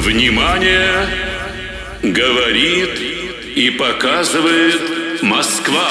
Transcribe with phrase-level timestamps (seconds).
[0.00, 1.08] Внимание!
[2.02, 2.98] Говорит
[3.54, 5.90] и показывает Москва.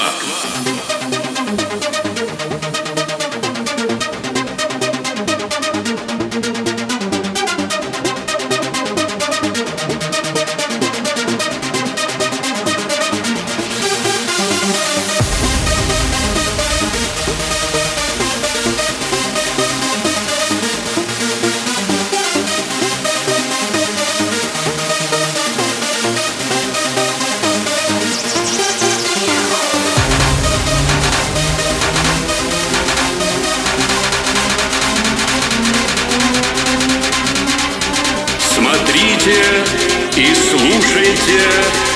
[40.19, 41.39] И слушайте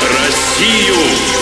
[0.02, 1.33] Россию.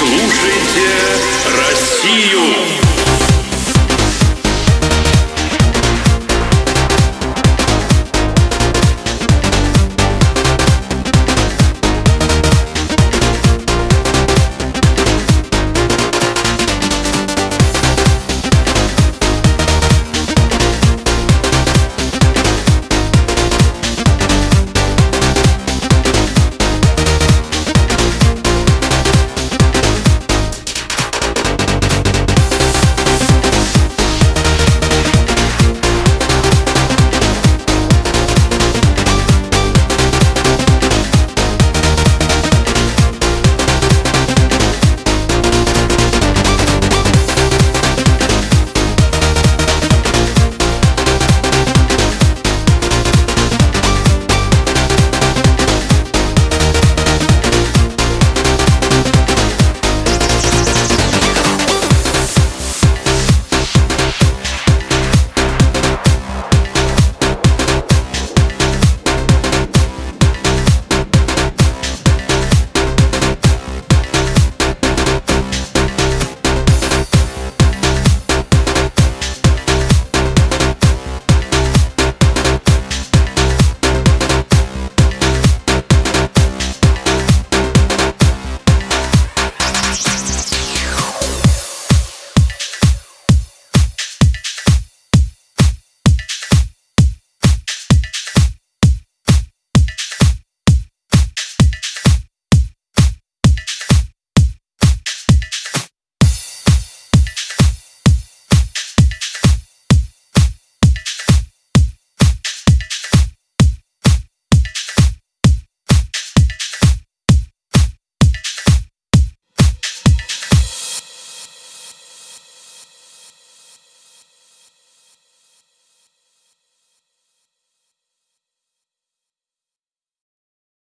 [0.00, 0.88] Служите
[1.58, 2.79] Россию!